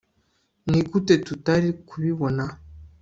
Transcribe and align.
nigute 0.69 1.13
tutari 1.25 1.69
kubibona 1.87 2.43